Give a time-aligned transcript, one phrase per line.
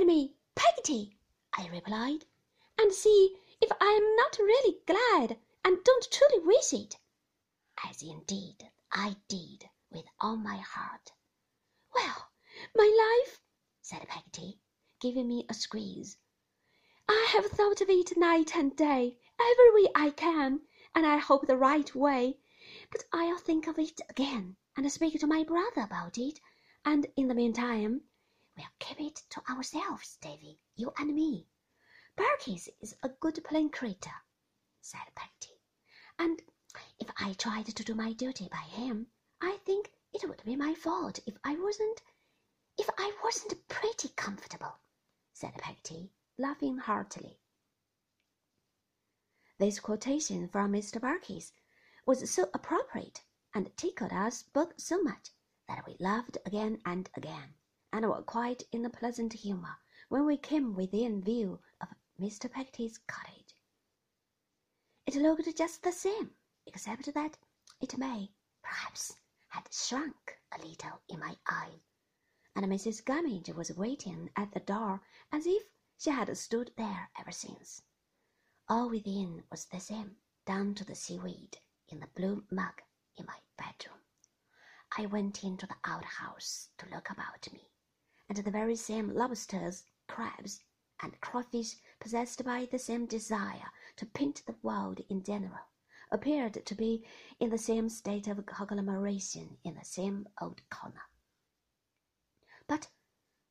[0.00, 1.18] at me, Peggotty,
[1.54, 2.24] I replied,
[2.78, 6.96] and see if I am not really glad and don't truly wish it.
[7.84, 11.10] As indeed I did with all my heart.
[11.92, 12.30] Well,
[12.76, 13.40] my life,
[13.80, 14.60] said Peggotty,
[15.00, 16.16] giving me a squeeze.
[17.08, 20.60] I have thought of it night and day, every way I can,
[20.94, 22.38] and I hope the right way.
[22.92, 26.38] But I'll think of it again and speak to my brother about it,
[26.84, 28.02] and in the meantime,
[28.58, 31.46] we'll keep it to ourselves, Davy, you and me.
[32.16, 34.24] Barkis is a good plain creature,
[34.80, 35.60] said Peggotty,
[36.18, 36.42] and
[36.98, 39.06] if I tried to do my duty by him,
[39.40, 42.02] I think it would be my fault if I wasn't
[42.76, 44.80] if I wasn't pretty comfortable,
[45.32, 47.38] said Peggotty, laughing heartily.
[49.58, 51.00] This quotation from Mr.
[51.00, 51.52] Barkis
[52.06, 53.22] was so appropriate
[53.54, 55.30] and tickled us both so much
[55.68, 57.54] that we laughed again and again,
[57.98, 59.76] and were quite in a pleasant humour
[60.08, 61.88] when we came within view of
[62.20, 62.48] Mr.
[62.48, 63.56] Peggotty's cottage.
[65.04, 66.30] It looked just the same,
[66.64, 67.38] except that
[67.80, 68.30] it may,
[68.62, 69.16] perhaps,
[69.48, 71.80] had shrunk a little in my eye,
[72.54, 73.04] and Mrs.
[73.04, 75.00] Gummidge was waiting at the door
[75.32, 75.64] as if
[75.98, 77.82] she had stood there ever since.
[78.68, 82.80] All within was the same, down to the seaweed in the blue mug
[83.16, 83.98] in my bedroom.
[84.96, 87.72] I went into the outhouse to look about me,
[88.28, 90.62] and the very same lobsters, crabs,
[91.02, 95.66] and crawfish possessed by the same desire to paint the world in general
[96.10, 97.04] appeared to be
[97.38, 101.02] in the same state of conglomeration in the same old corner.
[102.66, 102.88] But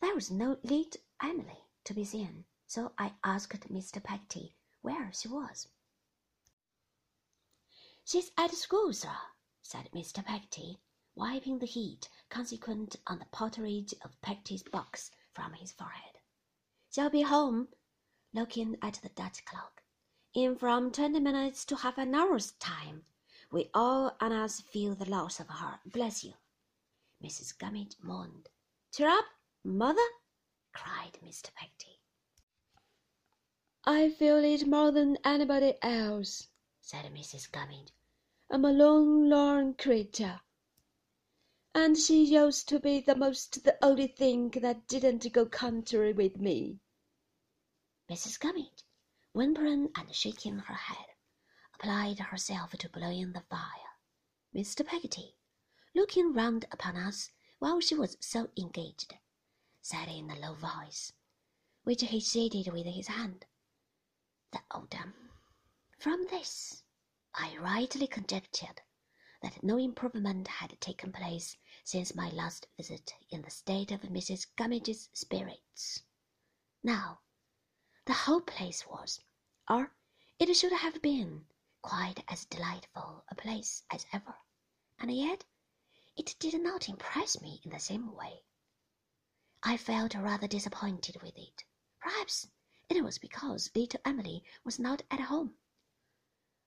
[0.00, 4.02] there was no little Emily to be seen, so I asked Mr.
[4.02, 5.68] Peggotty where she was.
[8.04, 9.16] She's at school, sir,
[9.62, 10.24] said Mr.
[10.24, 10.78] Peggotty,
[11.16, 16.18] wiping the heat consequent on the porterage of Peggotty's box from his forehead.
[16.90, 17.68] She'll be home,
[18.32, 19.82] looking at the Dutch clock,
[20.34, 23.04] in from twenty minutes to half an hour's time.
[23.50, 26.34] We all on us feel the loss of her, bless you.
[27.22, 27.56] Mrs.
[27.56, 28.48] Gummidge moaned.
[28.92, 29.24] Cheer up,
[29.62, 30.08] mother,
[30.72, 31.54] cried Mr.
[31.54, 32.00] Peggotty.
[33.86, 36.48] I feel it more than anybody else,
[36.80, 37.50] said Mrs.
[37.50, 37.92] Gummidge.
[38.50, 40.40] I'm a lone, lorn creature.
[41.76, 46.36] And she used to be the most the only thing that didn't go contrary with
[46.36, 46.78] me.
[48.08, 48.38] Mrs.
[48.38, 48.84] Gummidge,
[49.32, 51.06] whimpering and shaking her head,
[51.74, 53.98] applied herself to blowing the fire.
[54.54, 54.86] Mr.
[54.86, 55.36] Peggotty,
[55.96, 59.18] looking round upon us while she was so engaged,
[59.82, 61.12] said in a low voice,
[61.82, 63.46] which he shaded with his hand,
[64.52, 65.12] the older.
[65.98, 66.84] From this,
[67.34, 68.80] I rightly conjectured
[69.44, 74.46] that no improvement had taken place since my last visit in the state of Mrs.
[74.56, 76.02] Gummidge's spirits.
[76.82, 77.20] Now,
[78.06, 79.20] the whole place was,
[79.68, 79.92] or
[80.38, 81.44] it should have been,
[81.82, 84.34] quite as delightful a place as ever,
[84.98, 85.44] and yet
[86.16, 88.44] it did not impress me in the same way.
[89.62, 91.64] I felt rather disappointed with it.
[92.00, 92.48] Perhaps
[92.88, 95.54] it was because little Emily was not at home.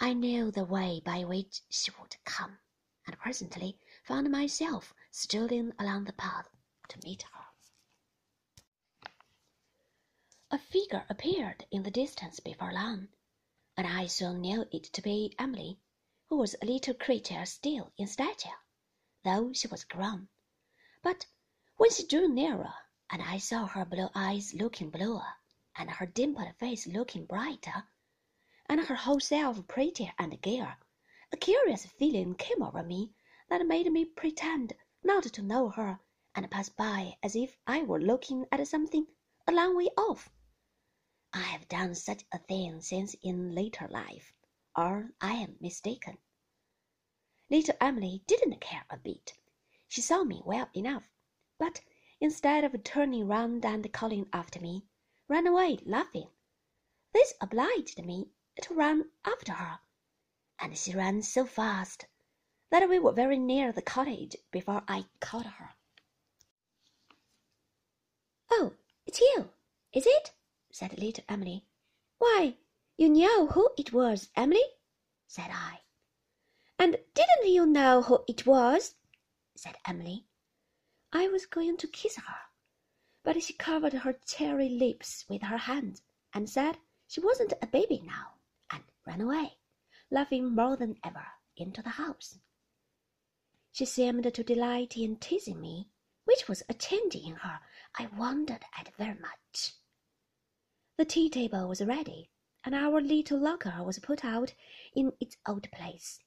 [0.00, 2.60] I knew the way by which she would come,
[3.04, 6.48] and presently found myself strolling along the path
[6.90, 7.44] to meet her.
[10.52, 13.08] A figure appeared in the distance before long,
[13.76, 15.80] and I soon knew it to be Emily,
[16.28, 18.60] who was a little creature still in stature,
[19.24, 20.28] though she was grown.
[21.02, 21.26] But
[21.76, 22.72] when she drew nearer,
[23.10, 25.26] and I saw her blue eyes looking bluer,
[25.74, 27.88] and her dimpled face looking brighter,
[28.68, 30.76] and her whole self prettier and gayer,
[31.32, 33.14] a curious feeling came over me
[33.48, 35.98] that made me pretend not to know her
[36.34, 39.06] and pass by as if I were looking at something
[39.46, 40.30] a long way off.
[41.32, 44.34] I have done such a thing since in later life,
[44.76, 46.18] or I am mistaken.
[47.50, 49.32] Little Emily didn't care a bit.
[49.86, 51.04] She saw me well enough,
[51.58, 51.80] but
[52.20, 54.84] instead of turning round and calling after me,
[55.26, 56.28] ran away laughing.
[57.14, 58.30] This obliged me
[58.62, 59.80] to run after her,
[60.58, 62.06] and she ran so fast
[62.70, 65.70] that we were very near the cottage before I caught her.
[68.50, 68.74] Oh,
[69.06, 69.50] it's you,
[69.92, 70.32] is it?
[70.70, 71.64] said little Emily.
[72.18, 72.56] Why,
[72.96, 74.64] you know who it was, Emily,
[75.26, 75.80] said I.
[76.78, 78.94] And didn't you know who it was?
[79.54, 80.26] said Emily.
[81.12, 82.36] I was going to kiss her,
[83.22, 86.00] but she covered her cherry lips with her hand
[86.34, 88.34] and said she wasn't a baby now,
[89.08, 89.58] ran away,
[90.10, 91.26] laughing more than ever,
[91.56, 92.38] into the house.
[93.72, 95.88] She seemed to delight in teasing me,
[96.24, 97.60] which was a change in her
[97.98, 99.72] I wondered at very much.
[100.98, 102.30] The tea table was ready,
[102.64, 104.52] and our little locker was put out
[104.94, 106.20] in its old place.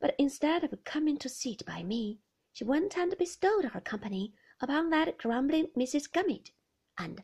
[0.00, 2.20] But instead of coming to sit by me,
[2.54, 6.10] she went and bestowed her company upon that grumbling Mrs.
[6.10, 6.54] Gummidge,
[6.96, 7.22] and,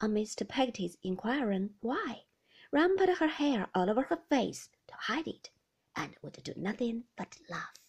[0.00, 0.48] on Mr.
[0.48, 2.24] Peggotty's inquiring why,
[2.74, 5.48] rumpled her hair all over her face to hide it,
[5.94, 7.83] and would do nothing but laugh.